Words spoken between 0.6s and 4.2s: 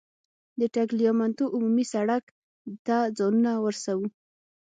ټګلیامنتو عمومي سړک ته ځانونه ورسوو.